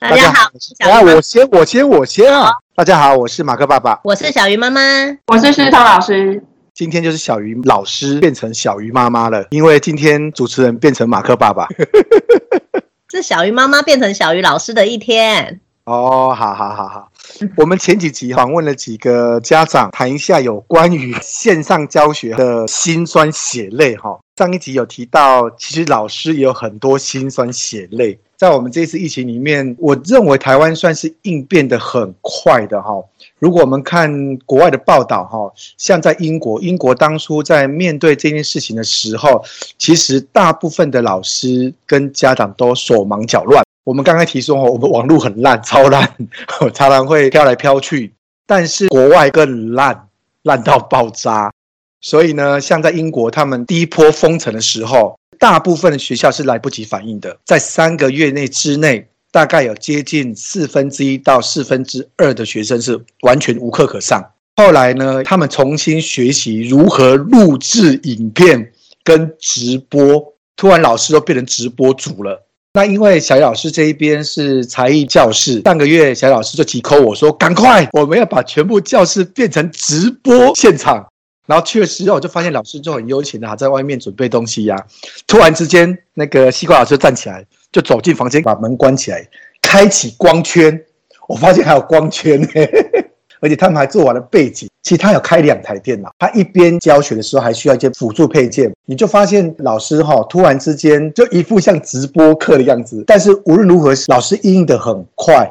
[0.00, 0.48] 大家好，
[0.78, 2.52] 大家我先，我先，我先啊！
[2.76, 4.80] 大家好，我是马克爸爸，我是小鱼妈妈，
[5.26, 6.40] 我是石头老师。
[6.72, 11.66] 今天就是小鱼老师变成小鱼妈妈了，因为今天主持人变成马克爸爸，
[13.10, 15.60] 是小鱼妈妈变成小鱼老师的一天。
[15.82, 17.10] 哦，好好好好。
[17.56, 23.96] 我们前几集访问了几个家长，谈一下有关于线上教学的辛酸血泪。
[23.96, 28.20] 哈，上一集有提到，其实老师也有很多辛酸血泪。
[28.38, 32.80] 在我们这次疫情里面，我认为台湾算是应变得很快的。
[32.80, 32.92] 哈，
[33.40, 39.44] 如果我们看国外的报道，哈，像在英国，英国当初在面对这件事情的时候，
[39.76, 43.64] 其实大部分的老师跟家长都手忙脚乱。
[43.82, 46.08] 我们刚刚提说，我们网络很烂，超烂，
[46.72, 48.12] 常常会飘来飘去。
[48.46, 50.06] 但是国外更烂，
[50.44, 51.50] 烂到爆炸。
[52.00, 64.24] 所以呢，像在英国，他们第一波封城的时候，大部分的学校是来不及反应的，在三个月内之内，大概有接近四分之一到四分之二的学生是完全无课可上。
[64.56, 68.72] 后来呢，他们重新学习如何录制影片
[69.04, 72.44] 跟直播，突然老师都变成直播主了。
[72.74, 81.06] 那因为小鱼老师这一边是才艺教室，上个月小鱼老师就急 call 我说：“赶快，我们要把全部教室变成直播现场。”
[81.48, 84.76] 然后去了之后，我就发现老师就很悠闲的在外面准备东西呀、
[85.26, 89.26] 突然之间，那个西瓜老师站起来，就走进房间，把门关起来，
[89.62, 90.78] 开启光圈。
[91.26, 93.04] 我发现还有光圈嘿嘿
[93.40, 94.68] 而且他们还做完了背景。
[94.82, 98.72] 其实他有开两台电脑，他一边教学的时候还需要一些辅助配件。
[98.86, 103.04] 你就发现老师哈，突然之间就一副像直播课的样子。
[103.06, 105.50] 但是无论如何，老师应得很快。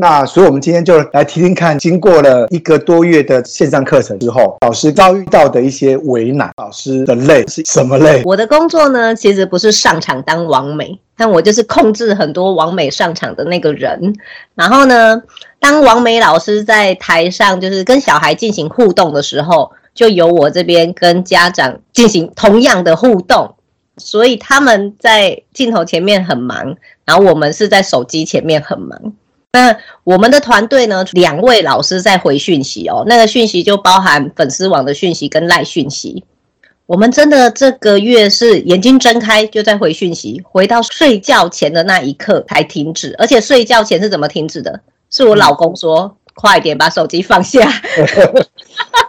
[0.00, 6.48] 那所以，我们今天就来听听看，经过了一个多月的线上课程之后，老师遭遇到的一些为难。
[6.56, 8.22] 老师的累是什么累？
[8.24, 14.14] 我的工作呢，其实不是上场当王美，但我就是控制很多王美上场的那个人。
[14.54, 15.20] 然后呢，
[15.58, 23.52] 当王美老师在台上就是跟小孩进行互动的时候，就由我这边跟家长进行同样的互动。
[23.96, 29.12] 所以他们在镜头前面很忙，然后我们是在手机前面很忙。
[29.52, 36.22] 那我们的团队呢，两位老师在回讯息哦，那个讯息就包含粉丝网的讯息跟赖讯息。
[36.84, 44.80] 我们真的这个月是眼睛睁开就在回讯息，回到睡觉前的那一刻才停止，而且睡觉前是怎么停止的？
[45.08, 47.66] 是我老公说：“嗯、快点把手机放下。”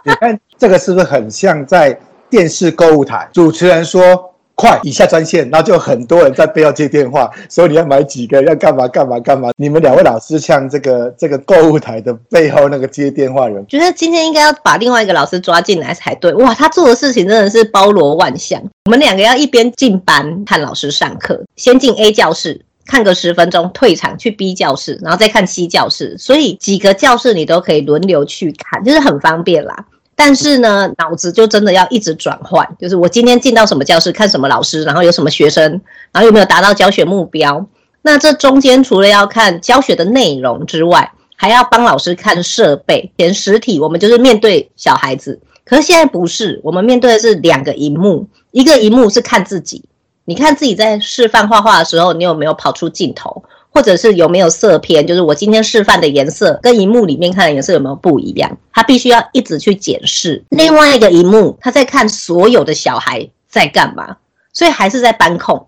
[0.04, 1.98] 你看这个是不是很像在
[2.30, 3.28] 电视购物台？
[3.32, 4.29] 主持人说。
[4.60, 9.50] 快，以下专线，然后就很多人在背后接电话，所以你要买几个，要干嘛干嘛干嘛。
[9.56, 16.34] 你们两位老师像这个这个购物台的背后那个接电话人，觉得今天应该要把另外一个老师抓进来才对。
[16.34, 18.60] 哇，他做的事情真的是包罗万象。
[18.84, 29.86] 我们两个要一边进班看老师上课，先进 A 教室看个十分钟，退场去 B 教室，然后再看 C 教室，所以几个教室你都可以轮流去看，就是很方便啦。
[30.22, 35.80] 但是呢，脑子就真的要一直转换，就是我今天进到什么教室，看什么老师，然后有什么学生，
[36.12, 37.66] 然后有没有达到教学目标。
[38.02, 43.10] 那这中间除了要看教学的内容之外，还要帮老师看设备。
[43.16, 49.82] 前实体我们就是面对小孩子，可是现在不是，我们面对的是两个荧幕，一个荧幕是看自己，
[50.26, 53.42] 你看自己在示范画画的时候，你有没有跑出镜头？
[53.72, 58.58] 或者是有没有色偏，就是我今天示范的颜色跟荧幕里面看的颜色有没有不一样？
[58.72, 60.44] 他必须要一直去检视。
[60.50, 64.16] 另外一个荧幕，他在看所有的小孩在干嘛，
[64.52, 65.66] 所以还是在班控。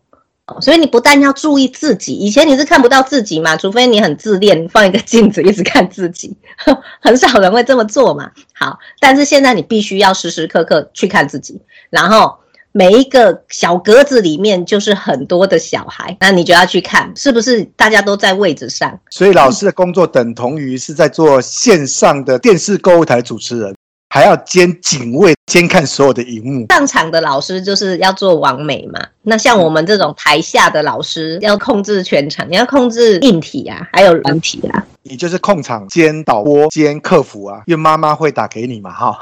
[0.60, 6.36] 所以你不但要注意自己，以前你是看不到自己嘛，除非你很自恋，放一个镜子一直看自己，
[7.00, 8.30] 很少人会这么做嘛。
[8.52, 12.34] 好，但是现在你必须要时时刻刻去看自己，然后。
[12.72, 18.98] 每一个小格子里面就是很多的小孩，那你就要去看是不是大家都在位置上。
[19.10, 23.74] 所以老师的工作等同于是在做线上的电视购物台主持人，
[24.08, 26.66] 还要兼警卫，监看所有的荧幕。
[26.70, 34.82] 上场的老师就是要做完美嘛，那像我们这种台下的老师要控制全场，你要控制硬体啊，还有软体啊。
[35.02, 39.18] 你就是控场兼导播兼客服啊，因为妈妈会打给你嘛，哈。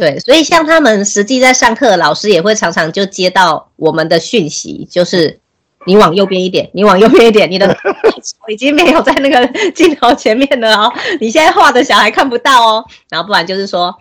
[0.00, 5.38] 对，所以像他们实际在上课老师也会常常就接到我们的讯息，就是
[5.84, 7.68] 你往右边一点， 你往右边一点，你的
[8.24, 13.94] 手已经没有在那个 镜头前面了哦，你现在画的小孩看不到哦，然后不然就是说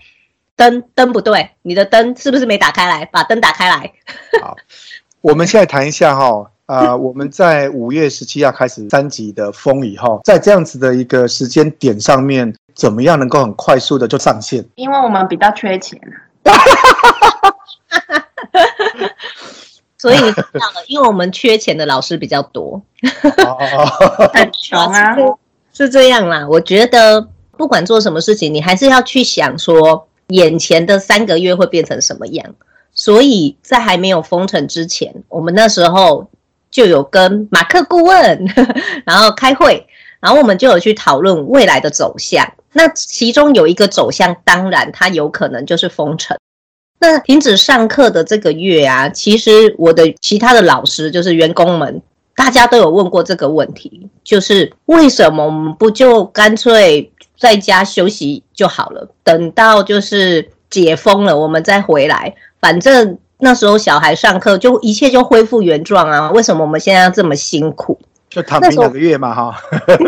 [0.56, 3.04] 灯灯不对，你的灯是不是没打开来？
[3.12, 3.92] 把灯打开来。
[4.42, 4.56] 好，
[5.20, 12.56] 我们现在谈一下哈、哦，啊、呃，我们在五月十七号开始三级的封以后，在这样子的一个时间点上面。
[12.80, 14.66] 怎么样能够很快速的就上线？
[14.76, 16.00] 因为我们比较缺钱。
[19.98, 22.82] 所以你知道了，因为我们缺钱的老师比较多，
[24.34, 25.14] 很穷啊，
[25.74, 26.48] 是这样啦。
[26.50, 27.28] 我觉得
[27.58, 32.56] 不管做什么事情，你还是要去想说，眼前的三个月会变成什么样。
[32.94, 36.30] 所以在还没有封城之前，我们那时候
[36.72, 38.46] 就有跟马克顾问，
[39.06, 39.86] 然后开会，
[40.20, 42.46] 然后我们就有去讨论未来的走向。
[42.74, 46.38] 那其中有一个走向，当然它有可能就是封城。
[47.00, 52.02] 那停止上课的这个月啊，其实我的其他的老师，就是员工们，
[52.36, 67.98] 大家都有问过这个问题，就是为什么我们不就干脆在家休息就好了，等到就是解封了，我们再回来，反正那时候小孩上课就一切就恢复原状啊，为什么我们现在要这么辛苦？
[68.30, 69.56] 就躺平两个月嘛，哈。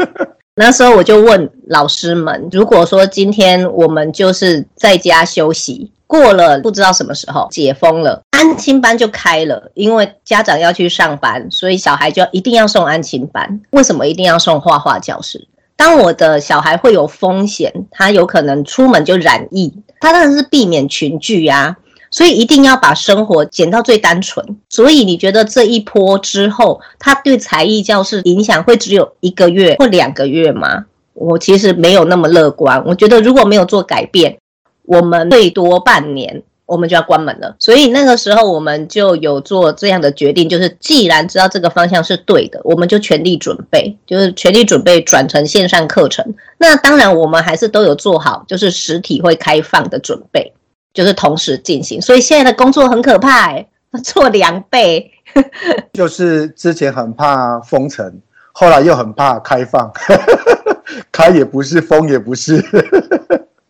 [0.56, 5.92] 那时候我就问老师们，如果说今天我们就是在家休息。
[6.06, 13.62] 过了不知道什么时候解封了，安亲班就开了，因为家长要去上班，所以小孩就一定要送安亲班。
[13.70, 15.48] 为什么一定要送画画教室？
[15.78, 21.78] 当我的小孩会有风险，他有可能出门就染疫，他当然是避免群聚呀，
[22.12, 24.46] 所以一定要把生活减到最单纯。
[24.70, 30.86] 所以你觉得这一波之后，他对才艺教室影响会只有一个月或两个月吗？
[31.14, 32.84] 我其实没有那么乐观。
[32.86, 34.38] 我觉得如果没有做改变，
[34.86, 37.56] 我们最多半年，我们就要关门了。
[37.60, 46.34] 所以那个时候，我们就有做这样的决定，就是既然知道这个方向是对的，我们就全力准备，就是全力准备转成线上课程。
[46.58, 50.52] 那当然，我们还是都有做好，就是实体会开放的准备，
[50.94, 52.02] 就是同时进行。
[52.02, 53.68] 所以现在的工作很可怕，欸，
[54.04, 55.12] 做两倍。
[55.94, 58.20] 就是之前很怕封城，
[58.52, 59.92] 后来又很怕开放，
[61.12, 62.62] 开也不是，封也不是。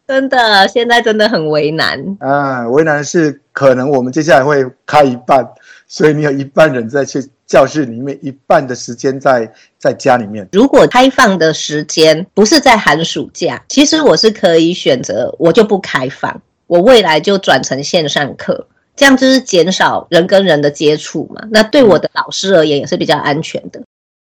[0.08, 2.68] 真的，现在真的很为难啊！
[2.68, 5.48] 为难的是，可能我们接下来会开一半，
[5.88, 10.46] 所以你有一半人在去教室里面，一半的时间在在家里面。
[10.52, 16.42] 如果开放的时间不是在寒暑假，其实我是可以选择，我就不开放，
[16.72, 18.66] 我未来就转成线上课，
[18.96, 21.42] 这样就是减少人跟人的接触嘛。
[21.52, 23.82] 那对我的老师而言也是比较安全的。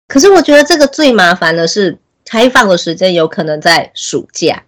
[0.07, 4.61] 可是我觉得这个最麻烦的是，开放的时间有可能在暑假。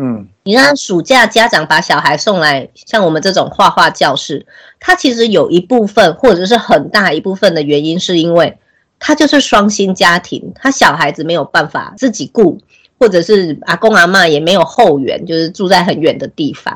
[0.00, 4.46] 嗯，你让暑假家长把小孩送来，像我们这种画画教室，
[4.80, 8.56] 他其实有一部分或者是很大一部分的原因，是因为
[8.98, 12.58] 他就是双薪家庭，他小孩子没有办法自己顾，
[12.98, 16.74] 或者是阿公阿妈也没有后援，就是住在很远的地方，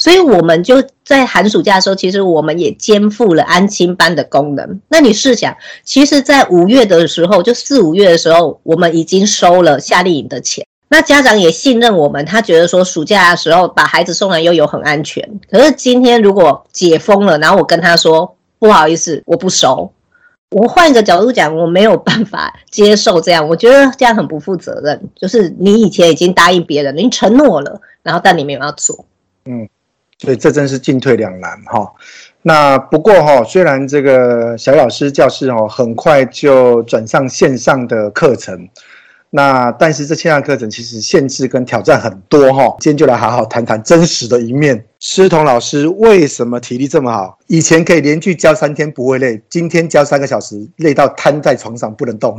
[0.00, 4.80] 所以我们就在寒暑假的时候，其实我们也肩负了安亲班的功能。
[4.88, 5.54] 那你试想，
[5.84, 10.66] 其实，在五月的时候，就四五月的时候，我们已经收了夏令营的钱。
[10.88, 15.22] 那家长也信任我们，他觉得说暑假的时候把孩子送来悠悠很安全。
[15.50, 19.92] 可是今天如果解封了，然后我跟他说不好意思，我不收。
[20.50, 25.00] 我换一个角度讲，我没有办法接受这样，我觉得这样很不负责任。
[25.14, 29.04] 就是你以前已经答应别人，你承诺了，然后但你没有要做。
[29.44, 29.68] 嗯，
[30.20, 31.90] 所以这真是进退两难哈。
[32.42, 38.68] 那不过哈，虽然这个小老师教室哦，很快就转上线上的课程。
[39.32, 44.84] 那但是这线上课程其实限制跟挑战很多哈，今天就来好好谈谈真实的一面。
[44.98, 47.38] 诗彤老师为什么体力这么好？
[47.46, 52.36] 以前可以连续教三天不会累，今天教三个小时累到瘫在床上不能动，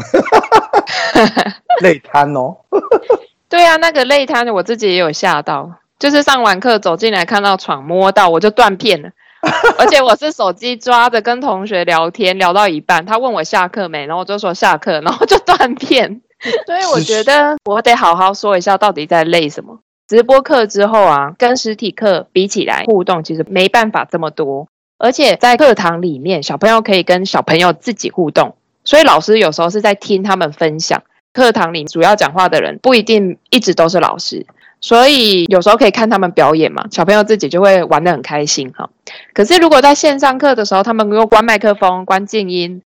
[1.81, 2.57] 累瘫哦。
[3.47, 9.09] 对啊，那个累瘫我自己也有吓到，就是上完课走进来看到床摸到我就断片了，
[9.77, 16.21] 而且我是手机抓着跟同学聊天，聊到一半他问我下课没，然后我就说下课，然后就断片。
[16.65, 19.79] 所以我觉得我得好好说一下，到底在累什么。
[20.07, 24.67] 直播课之后啊，跟实体课比起来，互动其实没办法这么多。
[24.97, 31.03] 而且在课堂里面，小朋友可以跟小朋友自己互动，所以老师有时候是在听他们分享。
[31.31, 34.45] 课堂里主要讲话的人不一定一直都是老师，
[34.81, 38.89] 所以有时候可以看他们表演嘛，小朋友自己就会玩得很开心哈。
[39.33, 42.81] 可是如果在线上课的时候，他们又关麦克风、关静音。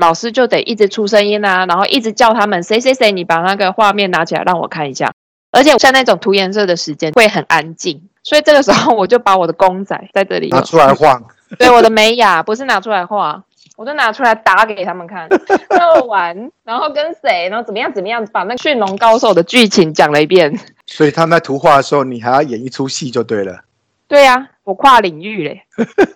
[0.00, 5.12] 老师就得一直出声音啊，然后一直叫他们谁谁谁，你把那个画面拿起来让我看一下。
[5.50, 11.22] 而且像那种涂颜色的时间会很安静，所以这个时候我就把我的公仔在这里拿出来晃。
[11.58, 13.44] 对，我的美雅不是拿出来画，
[13.76, 15.28] 我就拿出来打给他们看，
[15.68, 20.58] 就玩，然后跟谁，然后怎么样怎么样，把那个驯龙高手的剧情讲了一遍。
[20.92, 23.64] 所以他们在图画的时候，你还要演一出戏就对了。
[24.06, 25.62] 对呀、啊，我跨领域嘞，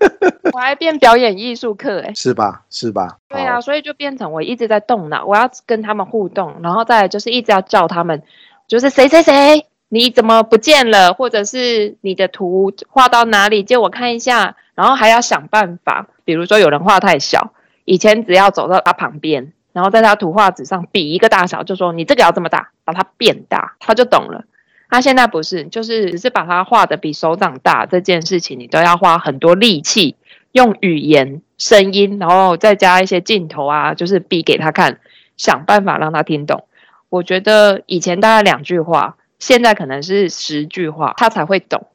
[0.52, 2.62] 我还变表演艺术课哎，是吧？
[2.68, 3.16] 是吧？
[3.26, 8.22] 对啊，所以就变成我一直在动脑，我要跟他们互动，然后再来就是一直要叫他们，
[8.68, 11.14] 就是谁谁谁，你怎么不见了？
[11.14, 13.62] 或者是你的图画到哪里？
[13.62, 17.54] 借我看一下，然后还要想办法比如说有人画太小，
[17.86, 24.44] 以前只要走到他旁边，然后在他图画纸上比一个大小，就说你这个要这么大，把它变大，他就懂了。
[24.88, 30.16] 他现在不是，就是只是把它画的比手掌大这件事情，你都要花很多力气，
[30.52, 35.00] 用语言、声音，然后再加一些镜头啊，就是比给他看，
[35.36, 36.64] 想办法让他听懂。
[37.08, 41.86] 我觉得以前大概两句话，现在可能是十句话，他才会懂。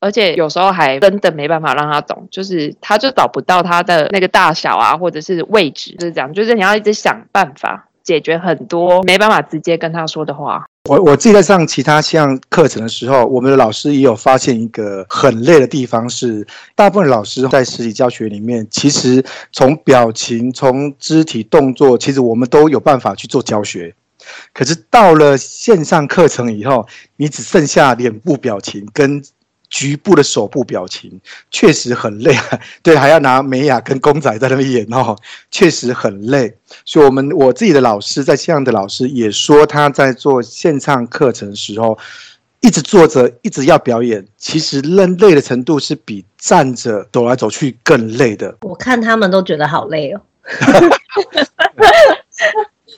[0.00, 6.32] 而且有时候还真的没办法让他懂，就是他就找不到他的那个大小啊，或者是位置，就是这样。
[6.32, 10.64] 就是你要一直想办法解决很多没办法直接跟他说的话。
[10.88, 19.22] 我我自己在上其他项课程的时候，我们的老师也有发现一个很累的地方是，大部分老师在实体教学里面，其实
[19.52, 23.94] 从表情、从肢体动作，其实我们都有办法去做教学。
[24.54, 26.86] 可是到了线上课程以后，
[27.16, 29.22] 你只剩下脸部表情跟
[29.70, 31.20] 局部的手部表情，
[31.50, 32.34] 确实很累。
[32.82, 35.16] 对，还要拿美雅跟公仔在那边演哦，
[35.50, 36.56] 确实很累。
[36.84, 41.98] 所以，我们我自己的老师在线上的老师也说，他在做线上课程的时候，
[42.60, 48.56] 一直坐着，一直要表演，其实累累的程度是比站着走来走去更累的。
[48.62, 50.20] 我看他们都觉得好累哦。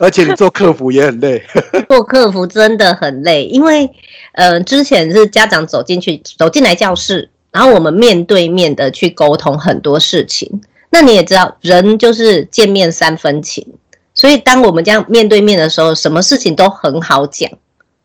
[0.00, 1.42] 而且你做客服也很累，
[1.88, 3.88] 做客服真的很累，因为，
[4.33, 10.62] 呃，之前是家长走进去，走进来教室，然后我们面对面的去沟通很多事情。
[10.88, 13.66] 那你也知道，人就是见面三分情，
[14.14, 17.50] 所以当我们这样面对面的时候，什么事情都很好讲。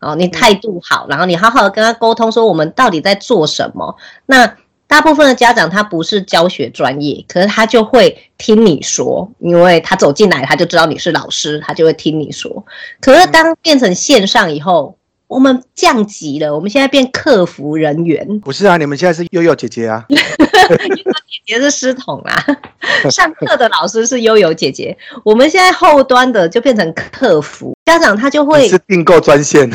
[0.01, 3.95] 哦，你态度好，然后你好好的跟他沟通，说我们到底在做什么。
[4.27, 4.45] 那
[4.87, 12.65] 大部分的家长他不是教学专业，可是他就会听你说，因为他走进来他就知道你是老师，他就会听你说。
[13.01, 14.95] 可是当变成线上以后，
[15.27, 18.39] 我们降级了，我们现在变客服人员。
[18.41, 22.45] 不是啊，你们现在是悠悠姐姐啊，悠悠姐姐是师统啊，
[23.09, 29.67] 上课的老师是悠悠姐姐，我们现在后端的就变成客服，家长他就会是订购专线。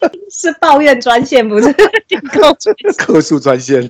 [0.30, 1.72] 是抱怨专线，不是。
[2.96, 3.88] 客诉专线，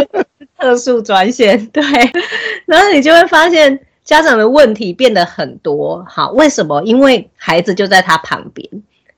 [0.58, 1.82] 客诉专线，对。
[2.66, 6.04] 然后你就会发现家长的问题变得很多。
[6.08, 6.82] 好，为什么？
[6.84, 8.68] 因为孩子就在他旁边，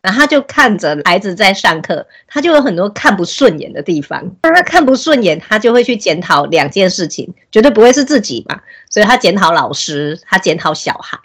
[0.01, 4.23] 然后他就看着孩子在上课，他就有很多看不顺眼的地方。
[4.41, 8.61] 当他看不顺眼，他就会去检讨两件事情，绝对不会是自己嘛。
[8.91, 11.19] 所以他检讨老师，他检讨小孩。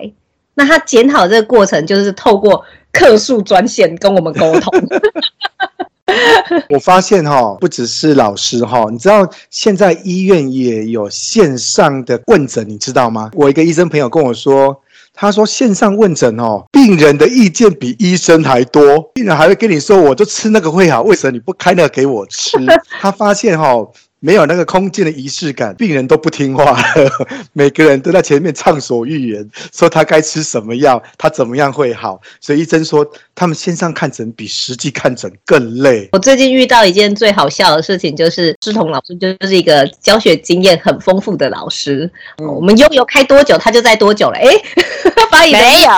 [0.54, 2.64] 那他检讨这个过程，就是透过。
[2.98, 4.74] 客诉专线跟我们沟通。
[6.70, 13.30] 我发现哈，不只是老师哈，你知道现在医院也有线上的问诊，你知道吗？
[13.34, 14.82] 我一个医生朋友跟我说，
[15.14, 22.58] 他说线上问诊哦，病人的意见比医生还多，病人还会跟你说，我就吃那个会好，为什么你不开那个给我吃？
[23.00, 23.86] 他发现哈。
[24.20, 27.12] 没有那个空间的仪式感，病人都不听话了，
[27.54, 32.20] 每个人都在前面畅所欲言，说他该吃什么药，他怎么样会好。
[32.42, 33.06] 所以医生说，
[33.36, 36.10] 他们线上看诊比实际看诊更累。
[36.14, 42.12] 我最近遇到一件最好笑的事情，就是志同老师就是一个教学经验很丰富的老师。
[42.40, 44.38] 嗯、我们悠悠开多久，他就在多久了。
[44.40, 44.50] 哎，
[45.30, 45.90] 发言没有。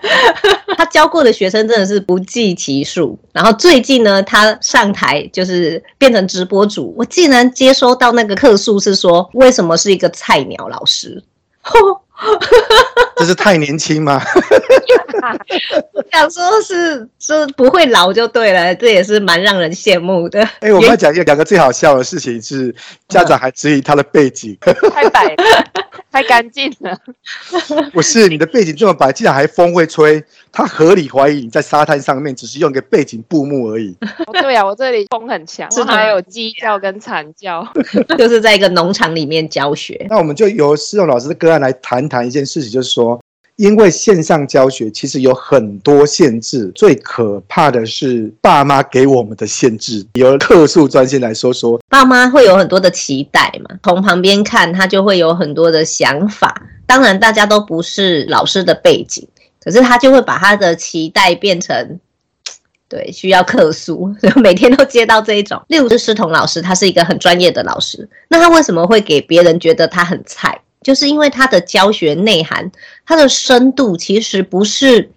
[0.76, 11.22] 他教过的学生真的是不计其数，然后最近呢，他上台就是变成直博主，我竟然接收到那个客诉是说，为什么是一个菜鸟老师？
[13.18, 14.22] 这是太年轻吗？
[15.92, 20.40] 我 想说是是不会老就对了，这也是蛮让人羡慕的。
[20.60, 22.74] 哎，我们要讲一个两个最好笑的事情是，
[23.08, 24.56] 家长还质疑他的背景
[24.92, 25.34] 太白了。
[26.10, 26.96] 太干净了，
[27.92, 33.94] 不是你的背景这么白，竟然还风会吹，他合理怀疑你在沙滩上面只是用一个背景布幕而已。
[34.26, 37.66] 哦、对呀、啊，我这里风很强，是还有鸡叫跟惨叫，
[38.16, 40.06] 就是在一个农场里面教学。
[40.08, 43.07] 那我们就由施勇老师的个案来谈谈一件事情，就是说。
[43.58, 50.06] 因为线上教学其实有很多限制，最可怕的是爸妈给我们的限制。
[50.14, 56.62] 由客诉专线来说说，爸妈会有很多的期待嘛，从旁边看他就会有很多的想法。
[56.86, 59.26] 当然，大家都不是老师的背景，
[59.60, 61.98] 可是他就会把他的期待变成，
[62.88, 65.60] 对，需要客诉， 所以每天都接到这一种。
[65.66, 70.60] 例如是师彤老师，他是一个很专业的老师，那他为什么会给别人觉得他很菜？
[70.88, 72.72] 就是因为它的教学内涵，
[73.04, 75.10] 它的深度其实不是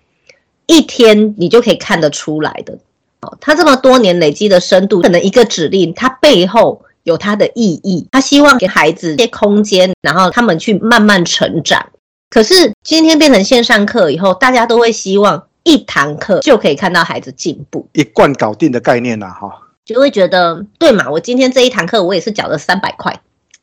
[0.65, 2.77] 一天你就可以看得出来的。
[3.21, 8.05] 哦，他这么多年累积的深度，可能一个指令，它背后有它的意义。
[8.11, 11.87] 他希望给孩子一些空间，然后他们去慢慢成长。
[12.29, 19.49] 可是今天变成线上课以后，大家都会希望一堂课就可以看到孩子进步，一贯搞定的概念呐，哈，
[19.85, 21.09] 就会觉得对嘛？
[21.09, 23.17] 我今天这一堂课我也是缴了三百块。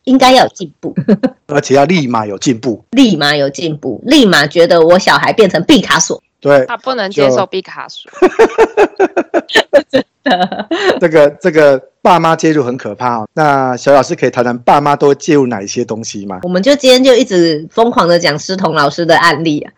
[0.08, 0.94] 应该要有进步，
[1.46, 6.20] 而且要立马有进步，立马有进步，立马觉得我小孩变成毕卡索。
[6.40, 8.10] 对，他不能接受毕卡索。
[9.90, 10.66] 真的，
[11.00, 13.28] 这个这个爸妈介入很可怕哦。
[13.34, 16.40] 那小老师可以谈谈爸妈都介入哪一些东西吗？
[16.44, 19.72] 我们就今天就一直疯狂的讲师彤老师的案例啊。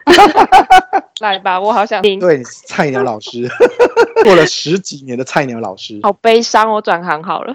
[1.20, 2.18] 来吧，我好想听。
[2.18, 3.48] 对，菜鸟老师，
[4.24, 7.54] 过了十几年的菜鸟老师，好悲伤，我转行好了。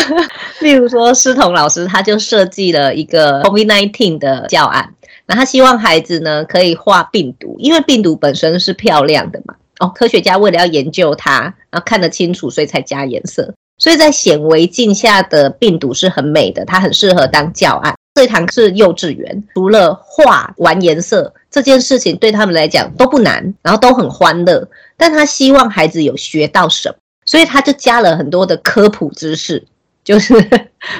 [0.60, 4.94] 例如说，师彤老师他就设计了一个 COVID-19 的教案，
[5.26, 9.54] 那他希望孩子呢可以画病毒，因为病毒本身是漂亮的嘛。
[9.78, 11.40] 哦，科学家为了要研究它，
[11.70, 13.54] 然后看得清楚，所以才加颜色。
[13.78, 17.94] 所以在显微镜下的病毒是很美的，它很适合当教案。
[18.14, 24.68] 这堂是幼稚园，除了画玩颜色这件事情对他们来讲都不难，然后都很欢乐。
[24.96, 29.64] 但他希望孩子有学到什么，所以他就加了很多的科普知识。
[30.02, 30.34] 就是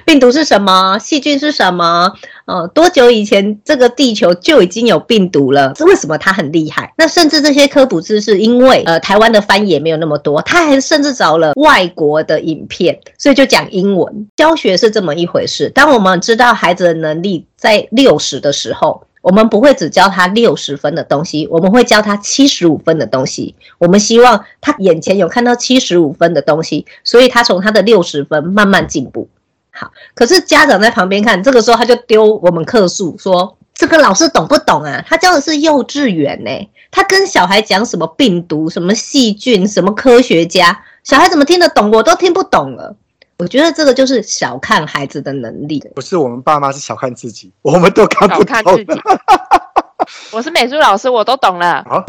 [0.04, 2.12] 病毒是什么，细菌是什么？
[2.45, 5.73] 呃，多久以前这个地球就已经有病毒了？
[5.75, 6.92] 这为什么它很厉害？
[6.99, 14.28] 那甚至这些科普知识，因为呃台湾的翻译也没有那么多，他还甚至找了外国的影片，所以就讲英文。
[14.37, 15.71] 教学是这么一回事。
[15.71, 19.02] 当我们知道孩子的能力在六十的时候。
[19.23, 23.55] 我们不会只教他六十分的东西，我们会教他七十五分的东西。
[23.79, 29.29] 我们希望他眼前有看到七十五分的东西，所以他从他的六十分慢慢进步。
[29.73, 35.05] 好，可是家长在旁边看，这个时候他就丢我们客诉说：“这个老师懂不懂啊？
[35.07, 36.50] 他教的是幼稚园呢，
[36.91, 41.91] 他跟小孩讲什么病毒、什么细菌、什么科学家，小孩怎么听得懂？
[41.91, 42.97] 我都听不懂了。”
[43.41, 45.83] 我觉得这个就是小看孩子的能力。
[45.95, 48.93] 不是我们爸妈是小看自己，我们都看不看自己。
[50.31, 51.83] 我是美术老师，我都懂了。
[51.89, 52.05] 好，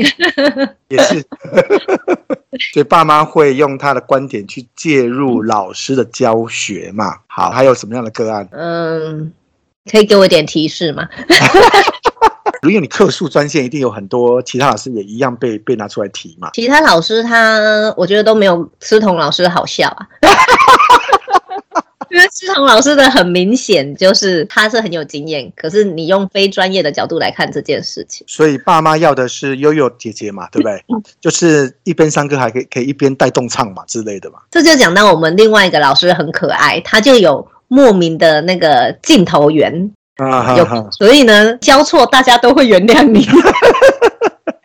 [0.89, 1.25] 也是。
[2.73, 7.15] 所以爸妈会用他的观点去介入老师的教学嘛？
[7.27, 8.45] 好，还有什么样的个案？
[8.51, 9.31] 嗯，
[9.89, 11.07] 可以给我一点提示吗？
[12.61, 16.49] 如果你客诉专线，一定有很多其他老师也一样被被拿出来提嘛？
[16.53, 20.07] 其他老师他，我觉得都没有思彤老师好笑啊。
[22.11, 30.83] 因为思彤老师的很明显就是他是很有经验，可是你用非专业的角度来看这件事情，所以爸妈要的是悠悠姐姐嘛，对不对？
[31.21, 34.39] 就是一边上课还可以可以一边带动唱嘛之类的嘛。
[34.51, 43.25] 这就讲到我们另外一个老师很可爱，他就有莫名的那个镜头缘啊，有，所以呢交错大家都会原谅你。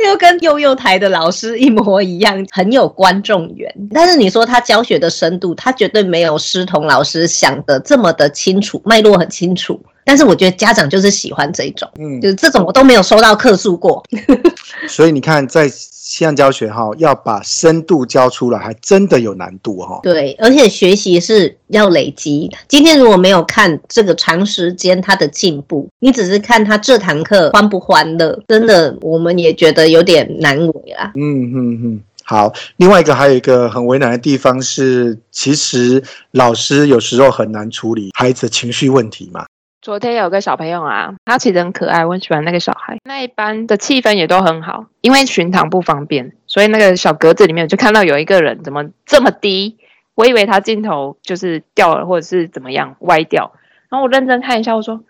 [0.06, 3.68] 就跟幼幼台的老师一模一样，很有观众缘。
[3.92, 9.80] 但是你说他教学的深度，他绝对没有师彤老师想的这么的清楚，脉络很清楚。
[10.06, 14.02] 但是我觉得家长就是喜欢这种，嗯，就是这种我都没有收到客诉过。
[14.88, 15.70] 所以你看在。
[16.08, 19.98] 线上教学哈，要把深度教出来，还真的有难度哈。
[20.04, 22.48] 对，而且学习是要累积。
[22.68, 31.10] 今天如果没有看这个长时间他的进步，你只是看他这堂课欢不欢乐，真的我们也觉得有点难为啦。
[31.16, 32.52] 嗯嗯嗯，好。
[32.76, 39.44] 另外一个还有一个很为难的地方是，其实老师有时候很难处理孩子的情绪问题嘛。
[39.86, 42.98] 昨天有个小朋友啊，他其实很可爱，我很喜欢那个小孩。
[43.04, 49.76] 那一班的气氛也都很好，因为巡堂不方便，所以那个小格子里面就看到有一个人怎么这么低，
[50.16, 53.52] 我以为他镜头就是掉了或者是怎么样歪掉。
[53.88, 55.02] 然后我认真看一下，我说：“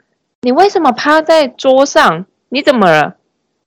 [0.45, 2.27] 你为什么趴在桌上？
[2.51, 3.15] 你怎么了？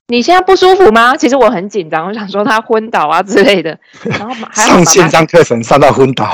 [0.06, 3.76] 你现在不舒服吗？”其实我很紧张，我想说他昏倒啊之类的。
[4.04, 6.32] 然后还上线上课程上到昏倒。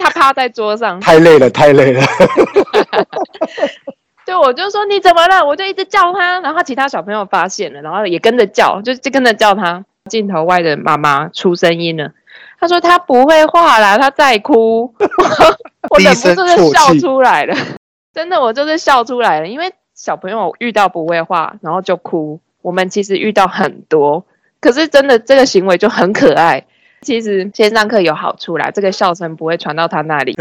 [0.00, 2.02] 他趴在桌上，太累了，太累了。
[4.24, 5.44] 对，我就说你怎么了？
[5.44, 9.84] 我就一直叫他，然后其他小朋友发现了，然后也跟着叫，就就跟着叫他。
[10.10, 12.10] 镜头外的妈妈出声音了，
[12.58, 14.92] 他说他不会画了，他在哭。
[15.90, 17.56] 我忍不住就笑出来了，
[18.12, 22.40] 真的，我就是笑出来了，因为小朋友遇到不会画，然后就哭。
[22.62, 24.24] 我们其实遇到很多，
[24.60, 26.64] 可是真的这个行为就很可爱。
[27.00, 30.36] 其实线上课有好处啦，这个笑声不会传到他那里。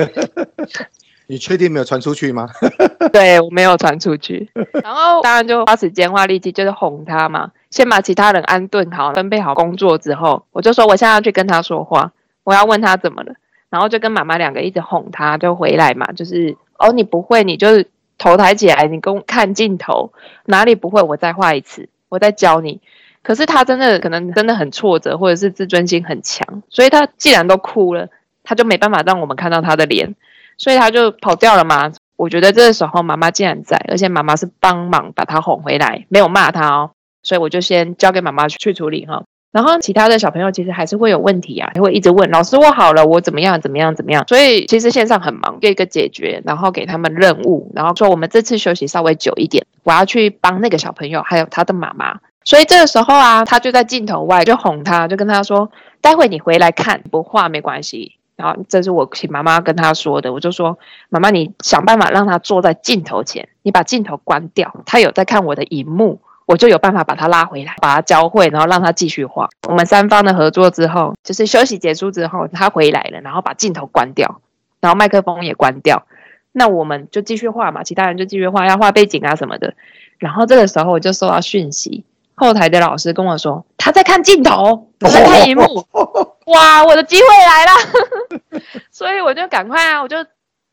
[1.31, 2.49] 你确定没有传出去吗？
[3.13, 4.49] 对，我没有传出去。
[4.83, 7.51] 然后 当然就花时间花力气，就是哄他嘛。
[7.69, 12.11] 先把其他人安顿好，分配好工作之后，我就说我现在要去跟他说话，
[12.43, 13.33] 我要问他怎么了。
[13.69, 16.11] 然后就跟妈妈两个一直哄他，就回来嘛。
[16.11, 20.11] 就是哦，你不会，你就是头抬起来，你跟我看镜头，
[20.47, 22.81] 哪里不会，我再画一次，我再教你。
[23.23, 28.09] 可是他真的可能真的很挫折，或者是自尊心很强，所以他既然都哭了，
[28.43, 30.15] 他就没办法让我们看到他的脸，
[30.57, 31.91] 所以他就跑掉了嘛。
[32.17, 36.91] 我觉得这个时候妈妈竟然在，而且妈妈是帮忙把他哄回来，没有骂他哦，
[37.23, 39.23] 所以我就先交给妈妈去处理哈。
[39.51, 44.23] 然后其他的小朋友其实还是会有问题啊，会一直问老师，我好了，我怎么样怎么样怎么样。
[44.27, 52.19] 所以其实线上很忙，给一个解决，然后给他们任务，然后说我们这次休息稍微久一点，我要去帮那个小朋友还有他的妈妈。
[52.45, 58.17] 所以这个时候啊，他就在镜头外就哄他，就跟他说，待会你回来看不画没关系。
[58.41, 66.19] 然后这是我请妈妈跟他说的，我就说妈妈，你想办法让他坐在镜头前，你把镜头关掉，他有在看我的荧幕。
[66.47, 69.47] 我就有办法把他拉回来，把他教会，然后让他继续画。
[69.69, 74.41] 我们三方的合作之后，就是休息结束之后，他回来了，然后把镜头关掉，
[74.81, 76.05] 然后麦克风也关掉，
[76.51, 79.75] 那我们就继续画嘛，其他人就继续画，要画背景啊什么的。
[80.17, 82.03] 然后这个时候我就收到讯息，
[82.41, 85.85] 后台的老师跟我说他在看镜头，他在看荧幕，
[86.51, 90.17] 哇，我的机会来了， 所以我就赶快啊，我就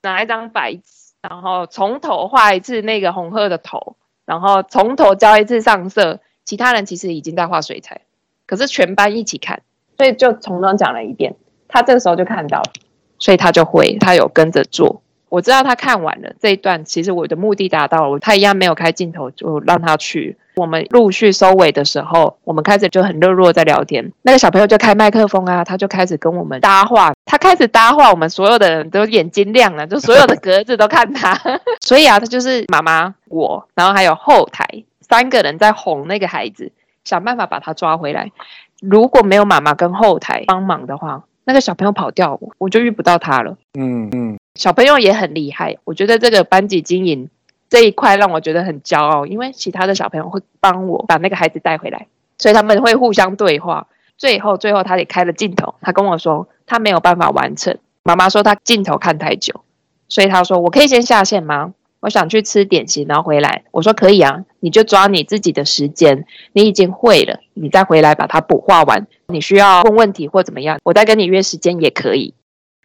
[0.02, 3.96] 拿一张白纸，然后从头画一次那个红鹤的头。
[4.24, 8.02] 然后从头教一次上色，其他人其实已经在画水彩，
[8.46, 9.62] 可是全班一起看，
[9.96, 11.34] 所以就从头讲了一遍。
[11.66, 12.72] 他这个时候就看到了，
[13.18, 15.00] 所以他就会，他有跟着做。
[15.28, 18.18] 我知道他看完了这一段，其实我的目的达到了。
[18.18, 20.36] 他一样没有开镜头，就让他去。
[20.56, 24.12] 我们陆续收尾的时候，我们开始就很热络在聊天。
[24.22, 27.12] 那个小朋友就开麦克风啊，他就开始跟我们搭话。
[27.24, 31.38] 他开始搭话，我们所有的人都眼睛亮了，就所有的格子都看他。
[31.80, 34.66] 所以啊，他就是妈妈我，然后还有后台
[35.00, 36.72] 三个人在哄那个孩子，
[37.04, 38.32] 想办法把他抓回来。
[38.80, 43.56] 如果没有妈妈跟后台帮忙的话，那个小朋友跑掉，我就遇不到他了。
[43.78, 44.37] 嗯嗯。
[44.58, 47.30] 小朋友也很厉害，我觉得这个班级经营
[47.70, 53.86] 这一块让我觉得很骄傲，因为其他的小朋友会帮我把那个孩子带回来，所以他们会互相对话。
[54.16, 57.78] 最后，最后他也开了镜头，他跟我说他没有办法完成。
[58.02, 59.60] 妈妈说他镜头看太久，
[60.08, 61.72] 所以他说我可以先下线吗？
[62.00, 63.62] 我想去吃点心，然后回来。
[63.70, 69.06] 我说可以啊，你就抓你自己的时间，你已经会了，你再回来把它补画完。
[69.28, 72.34] 你需要问问题或怎么样，我再跟你约时间也可以。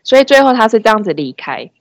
[0.04, 1.72] 所以最后他是这样子离开，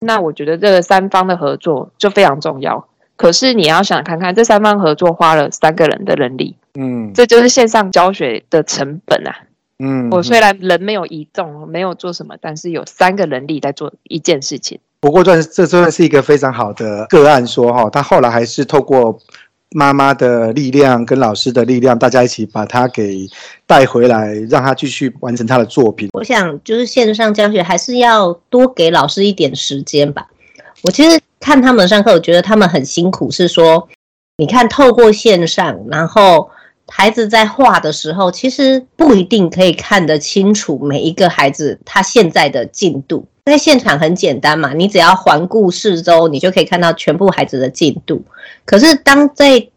[0.00, 2.88] 那我觉得这个三方的合作就非常重要。
[3.16, 9.34] 可是你要想看看，这三方合作花了三个人的人力，嗯，这就是线上教学的成本啊。
[9.78, 14.78] 嗯，我虽然人没有移动，没有做什么，但是有三个人力在做一件事情。
[15.00, 19.18] 不过这这算是一个非常好的个案，说哈，他后来还是透过。
[19.70, 23.28] 妈妈的力量跟老师的力量，大家一起把他给
[23.66, 26.08] 带回来，让他继续完成他的作品。
[26.12, 30.26] 我想，就是线上教学还是要多给老师一点时间吧。
[30.82, 33.88] 我其实看他们上课，我觉得他们很辛苦，是说，
[34.38, 36.50] 你看透过线上，然后
[36.86, 43.26] 孩子在画的时候，其实不一定可以看得清楚每一个孩子他现在的进度。
[43.48, 48.22] 在现场很简单嘛，你只要环顾四周，你就可以看到全部孩子的进度。
[48.64, 49.68] 可是当在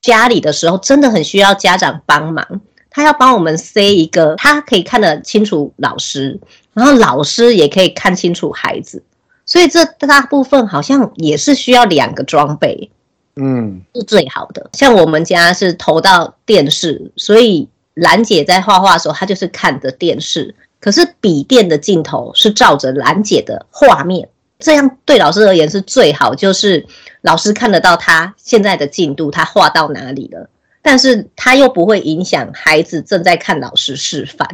[0.00, 2.60] 家里的时候，真的很需要家长帮忙。
[2.90, 6.40] 他要帮我们塞一个，他可以看得清楚老师，
[6.72, 9.02] 然后老师也可以看清楚孩子。
[9.44, 12.90] 所以这大部分好像也是需要两个装备，
[13.36, 14.70] 嗯，是最好的。
[14.72, 20.54] 像我们家是投到电视，所以兰姐在画画的时候，她就是看着电视。
[20.80, 26.86] 可是笔电的镜头是照着兰姐的画面，这样对老师而言是最好，就是
[27.22, 30.48] 老师看得到他现在的进度，他画到哪里了，
[30.82, 34.48] 但是他又不会影响孩子正在看老师示范，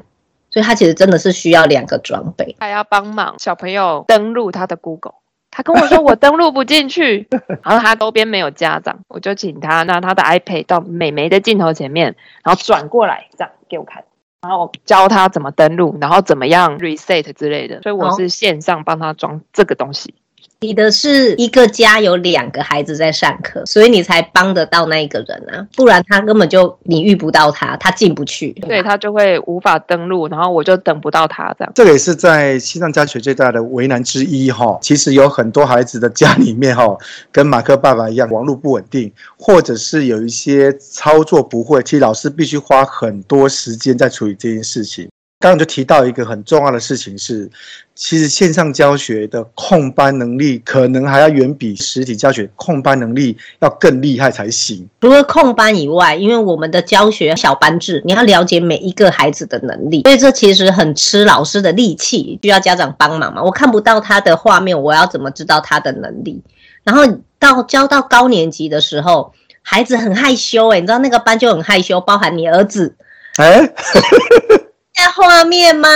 [0.50, 2.56] 所以他其实真的是需要两个装备。
[2.58, 5.14] 还要帮忙小朋友登录他的 Google，
[5.50, 7.28] 他跟我说我登录不进去，
[7.62, 14.04] 然后他周边没有家长，我就请他拿他的 iPad 到美眉的镜头前面，然后转过来这样给我看。
[14.44, 20.14] 然后教他怎么登录，然后怎么样 reset 之类的，所以我是线上帮他装这个东西。
[20.64, 31.72] 你的是一个家有两个孩子在上课，所以你才帮得到那一个人啊，不然他根本就你遇不到他，他进不去，对，他就会无法登录，然后我就等不到他这样。
[31.74, 34.78] 这个也是在西藏家学最大的为难之一哈。
[34.80, 36.96] 其实有很多孩子的家里面哈，
[37.30, 45.06] 跟马克爸爸一样，网络不稳定，或者是有一些操作不会，其实老师必须花很多时间在处理这件事情。
[45.44, 47.50] 刚刚就提到一个很重要的事情是，
[47.94, 54.88] 其实线上教学的控班能力可能还要远比实体教学控班能力要更厉害才行。
[55.02, 63.42] 除了控班以外，因为我们的教学小班制，你要了解每一个孩子的能力，所以这其实很吃老师的力气，需要家长帮忙嘛。
[63.42, 66.40] 我看不到他的画面，我要怎么知道他的能力？
[66.84, 67.02] 然后
[67.38, 72.96] 到教到高年级的时候，孩子很害羞诶，你知道那个班就很害羞，包含你儿子，
[73.36, 73.70] 哎。
[74.94, 75.88] 在画面吗？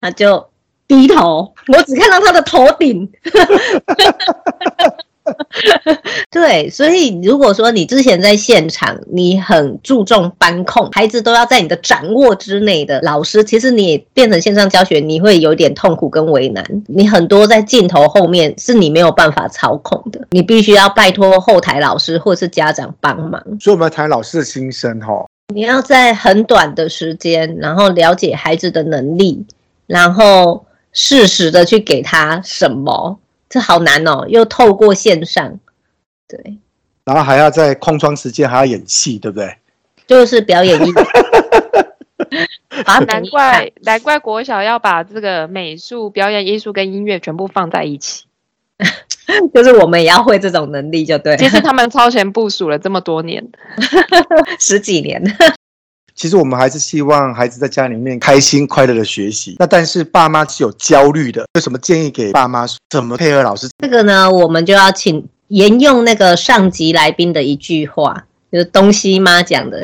[0.00, 0.46] 他就
[0.86, 3.10] 低头，我只看到他的头顶。
[6.30, 16.62] 对，所以如果说你之前在现场，你很注重班控，孩子都要在你的掌握之内的老师，其实你也变成线上教学，你会有点痛苦跟为难。
[16.86, 23.42] 你很多在镜头后面是你没有办法操控的，你必须要拜托后台老师或是家长帮忙。
[23.58, 29.46] 所以我们要谈老师的心声哈，你要在很短的时间，然后了解孩子的能力，
[29.86, 33.18] 然后适时的去给他什么。
[33.48, 35.60] 这好难哦，又透过线上，
[36.26, 36.58] 对，
[37.04, 39.56] 然后还要在空窗时间还要演戏，对不对？
[40.06, 41.00] 就是表演艺术。
[42.84, 48.24] 啊，难怪难怪国小要把这个美术、表演艺术跟音乐全部放在一起，
[49.54, 51.36] 就是我们也要会这种能力，就对。
[51.36, 53.42] 其实他们超前部署了这么多年，
[54.58, 55.22] 十几年。
[56.14, 59.56] 其实我们还是希望孩子在家里面开心快乐的学习。
[59.58, 62.64] 那但是爸妈是有焦虑的，有什么建议给爸妈？
[62.90, 63.68] 怎么配合老师？
[63.78, 69.82] 这个呢，我们就要请沿用那个上级来宾的一句话，就是东西妈讲的：“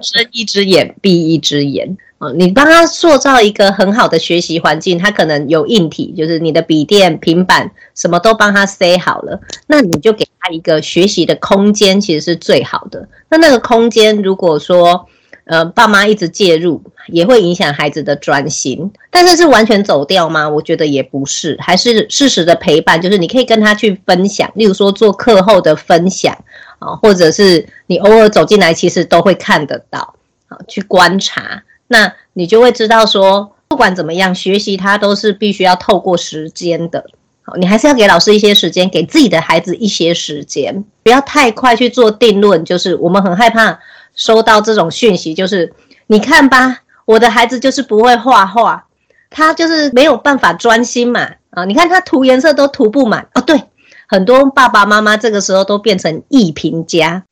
[0.00, 13.06] 睁一只眼闭一只眼。”哦，你帮他塑造一个很好的学习环境，他可能有硬体，就是你的笔电、平板，什么都帮他塞好了，那你就给他一个学习的空间，其实是最好的。
[13.28, 15.06] 那那个空间，如果说
[15.44, 18.90] 呃，爸妈一直介入，也会影响孩子的专心。
[19.10, 20.48] 但是是完全走掉吗？
[20.48, 23.00] 我觉得也不是，还是适时的陪伴。
[23.00, 26.36] 就是你可以跟他去分享，例如说做课后的分享
[26.78, 30.14] 啊，或者是你偶尔走进来，其实都会看得到
[30.48, 31.62] 啊，去观察。
[31.88, 37.04] 那你就会知道说，不管怎么样，学习它都是必须要透过时间的。
[37.42, 42.64] 好，你还是要给老师一些时间，给自己的孩子一些时间，不要太快去做定论。
[42.64, 43.78] 就是我们很害怕。
[44.18, 45.70] 收到这种讯息，就是
[46.06, 48.86] 你看吧，我的孩子就是不会画画，
[49.28, 51.28] 他就是没有办法专心嘛。
[51.50, 53.42] 啊，你看他涂颜色都涂不满哦。
[53.42, 53.62] 对，
[54.08, 57.22] 很多爸爸妈妈这个时候都变成艺评家。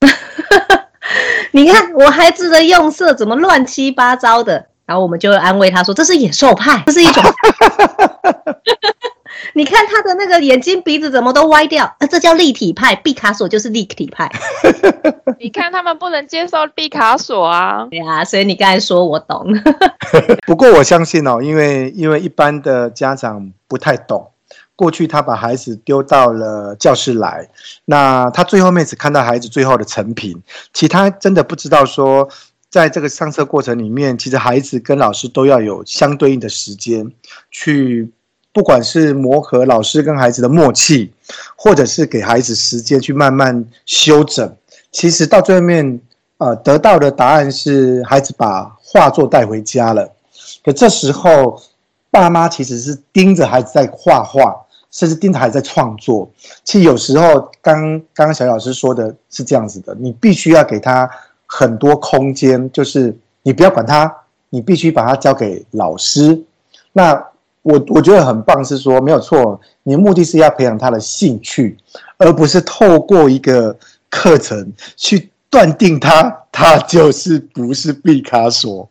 [1.55, 7.23] 你看我孩子的用色怎么乱七八糟的，然后我们就会安慰他说：“这是野兽派， 这是一种。
[9.55, 11.85] ”你看他的那个眼睛鼻子怎么都歪掉？
[12.01, 14.29] 啊，这叫立体派，毕卡索就是立体派。
[15.39, 17.87] 你看他们不能接受毕卡索啊。
[17.89, 19.47] 对啊，所以你刚才说我懂。
[20.45, 24.29] 不过我相信哦，因为因为一般的家长不太懂，
[24.77, 27.49] 过去他把孩子丢到了教室来，
[27.85, 32.29] 那他最后面只看到孩子最后的成品，其他真的不知道说，
[32.71, 37.11] 在这个上课过程里面，其实孩子跟老师都要有相对应的时间
[37.51, 38.11] 去。
[38.53, 41.13] 不管是磨合老师跟孩子的默契，
[41.57, 44.57] 或者是给孩子时间去慢慢修整，
[44.93, 46.01] 其实到最后面，
[46.39, 50.09] 呃，得到的答案是孩子把画作带回家了。
[50.65, 51.61] 可这时候，
[52.13, 54.55] 爸妈其实是盯着孩子在画画，
[54.95, 56.27] 甚至盯着孩子在创作。
[56.65, 61.11] 其实有时候，刚刚刚小老师说的是这样子的，你必须要给他
[61.45, 64.11] 很多空间，就是你不要管他，
[64.49, 66.43] 你必须把他交给老师。
[66.93, 67.23] 那。
[67.65, 71.79] 我我觉得很棒，是说没有错，你的目的是要培养他的兴趣，
[72.19, 73.75] 而不是透过一个
[74.11, 78.91] 课程去断定他，他就是不是毕卡索，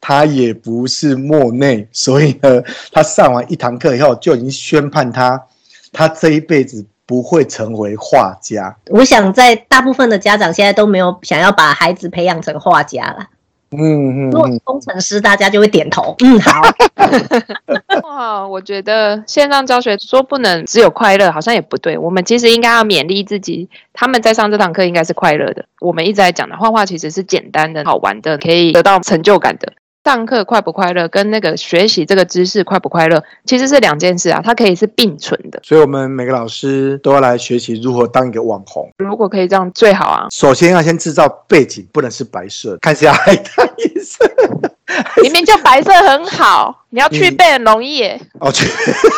[0.00, 5.38] 他也不是莫内，所以呢，他上完一堂课以后就已经宣判他，
[5.92, 8.74] 他这一辈子不会成为画家。
[8.86, 13.26] 我想在大部分的家长现在都没有想要把孩子培养成画家了。
[13.70, 16.14] 嗯嗯，如果是工程师，大家就会点头。
[16.24, 16.62] 嗯，好。
[18.04, 21.98] 哇，我觉得线上教学说不能只有快乐，好像也不对。
[21.98, 25.64] 我们其实应该要勉励自己，他们在上这堂课应该是快乐的。
[25.80, 29.72] 我们一直在讲的画画其实是简单的、好玩的，可以得到成就感的。
[30.08, 35.60] 上课快不快乐，跟那个学习这个知识快不快乐，其实是两件事啊，它可以是并存的。
[35.62, 38.88] 所以，我们每个老师都要来学习如何当一个网红。
[38.96, 40.28] 如果可以这样，最好啊。
[40.30, 44.24] 首先要先制造背景，不能是白色，看起来海滩颜色。
[45.22, 48.18] 明明就白色很好， 你要去背很容易耶。
[48.40, 48.66] 哦，去，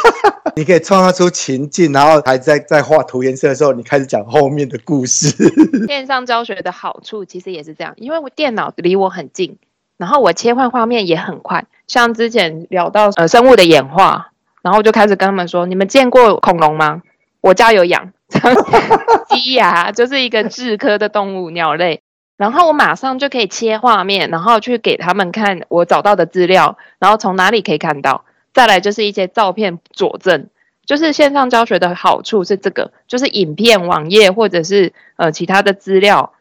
[0.57, 5.29] 你可以创造出情境，然后还在在画涂颜色的时候，你开始讲后面的故事。
[5.87, 9.57] 线上教学的好处其实也是这样，因为我电脑离我很近。
[10.01, 14.31] 然后我切换画面也很快，像之前聊到呃生物的演化，
[14.63, 17.03] 然后就开始跟他们说：你们见过恐龙吗？
[17.43, 18.11] 我家有养
[19.29, 22.01] 鸡呀，就是一个雉科的动物鸟类。
[22.39, 28.25] 然后我马上就可以切画面，然后去给他们看我找到的资料，然后从哪里可以看到。
[28.55, 30.49] 再来就是一些照片佐证，
[30.87, 36.33] 就是线上教学的好处是这个，就是影片、网页或者是呃其他的资料，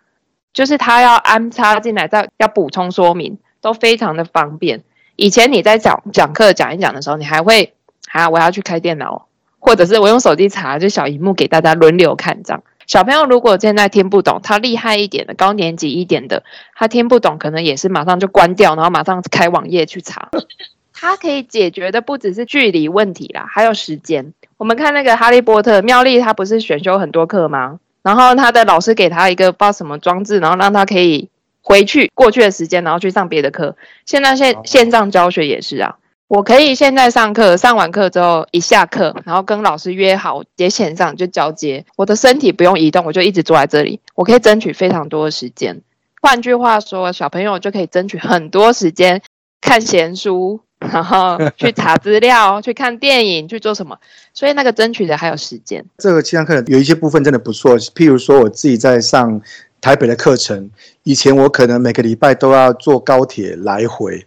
[0.53, 3.37] 就是他要安插进来，再要补充说明。
[3.61, 4.83] 都非常的方便。
[5.15, 7.73] 以前你在讲讲课讲一讲的时候，你还会
[8.11, 9.27] 啊，我要去开电脑，
[9.59, 12.63] 或者是我用手机查，就小荧幕给大家轮流看这样。
[12.87, 16.43] 小朋友如果现在听不懂，他厉害一点的高年级一点的，
[16.75, 20.29] 他听不懂，可能也是马上就关掉，然后马上开网页去查。
[20.93, 24.33] 它可以解决的不只是距离问题啦，还有时间。
[24.57, 27.79] 我们看那个哈利波特，妙丽她不是选修很多课吗？
[28.01, 31.29] 然后他的老师给他一个不知道什么装置，然后让他可以
[31.69, 33.77] 回去过去的时间，然后去上别的课。
[34.05, 35.97] 现在线线上教学也是啊。
[36.27, 45.81] 我可以现在上课，上完课之后一下课，然后跟老师约好接线上就交接，我的身体不用移动，我就一直坐在这里，我可以争取非常多的时间。
[46.21, 49.21] 换句话说，小朋友就可以争取很多时间
[49.59, 53.97] 看闲书，然后去 查资料，去看电影，去做什么。
[54.33, 55.83] 所以那个争取的还有时间。
[55.97, 59.41] 这个线上课有一些部分真的不错，譬如说我自己在上
[59.81, 60.69] 台北的课程，
[61.03, 64.25] 以前我可能每个礼拜都要坐高铁来回。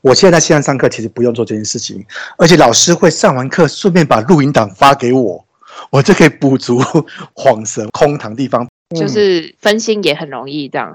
[0.00, 2.04] 我现在在线上上课，其实不用做这件事情，
[2.36, 5.44] 而且老师会上完课顺便把录音档发给我，
[5.90, 6.80] 我就可以补足
[7.34, 8.66] 恍神空堂地方，
[8.98, 10.92] 就是分心也很容易这样。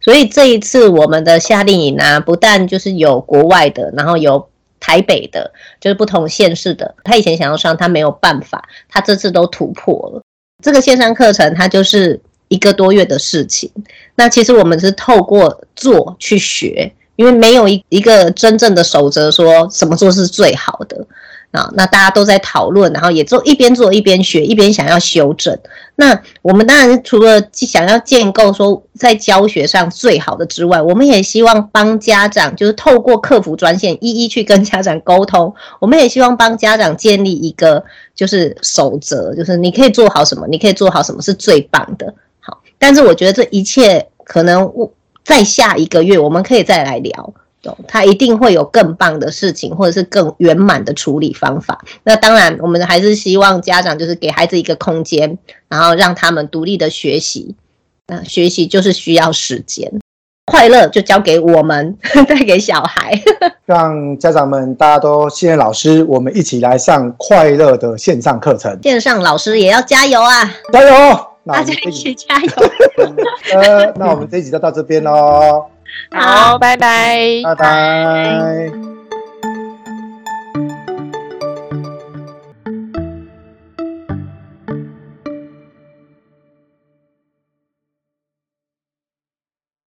[0.00, 4.48] 所以这一次我们的夏令营呢，不但就是有国外的，然后有
[4.80, 6.94] 台北的，就是不同县市的。
[7.04, 10.22] 他以前想要上，他没有办法，他这次都突破了。
[10.62, 13.70] 这个线上课程，它就是一个多月的事情。
[14.14, 16.92] 那其实我们是透过做去学。
[17.16, 21.06] 因为没有一一个真正的守则，说什么做是最好的
[21.50, 25.54] 啊，那大家都在讨论，然后也做一边做一边学，一边想要修正。
[25.96, 35.54] 那我们当然除了想要建构说在教学上最好的之外，我们也希望帮家长，就是透过客服专线一一去跟家长沟通。
[35.78, 37.84] 我们也希望帮家长建立一个
[38.14, 42.14] 就是守则，就是你可以做好什么，你可以做好什么是最棒的。
[42.80, 44.72] 好，但是我觉得这一切可能
[45.24, 47.34] 在下一个月，我们可以再来聊，
[47.86, 51.78] 他一定会有更棒的事情，或者是更圆满的处理方法。
[52.04, 55.38] 那当然，我们还是希望家长就是给孩子一个空间，
[55.68, 57.54] 然后让他们独立的学习。
[58.06, 60.00] 那学习就是需要时间，
[60.46, 63.12] 快乐就交给我们， 带给小孩。
[63.66, 68.76] 让家长们大家都信任老师，我们一起来上快乐的线上课程。
[68.82, 70.52] 线上老师也要加油啊！
[70.72, 71.29] 加油！
[71.52, 72.52] 大家一起加油！
[73.54, 75.66] 呃，那我们这一集就到这边喽。
[76.12, 78.99] 好，拜拜，拜拜。